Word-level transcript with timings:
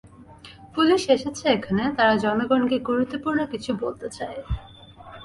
Police 0.75 1.01
এসেছে 1.09 1.45
এখানে, 1.49 1.83
তারা 1.97 2.13
জনগণকে 2.17 2.77
গুরুত্বপূর্ণ 2.79 3.39
কিছু 3.45 3.71
বলতে 3.83 4.07
চায়। 4.09 4.39